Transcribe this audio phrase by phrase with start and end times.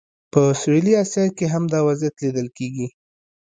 [0.31, 2.87] په سویلي اسیا کې هم دا وضعیت لیدل کېږي.